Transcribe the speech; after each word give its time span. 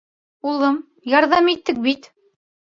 —Улым, 0.51 0.79
ярҙам 1.15 1.53
иттек 1.55 1.85
бит. 1.87 2.13